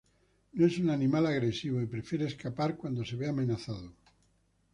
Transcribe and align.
No 0.61 0.65
es 0.65 0.79
un 0.79 0.89
animal 0.89 1.27
agresivo 1.27 1.79
y 1.79 1.85
prefiere 1.85 2.25
escapar 2.25 2.75
cuando 2.75 3.05
se 3.05 3.15
ve 3.17 3.29
amenazado. 3.29 3.93